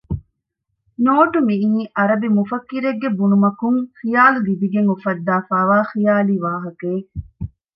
[1.05, 7.09] ނޯޓު މިއީ އަރަބި މުފައްކިރެއްގެ ބުނުމަކުން ޚިޔާލު ލިބިގެން އުފައްދައިފައިވާ ޚިޔާލީ ވާހަކައެއް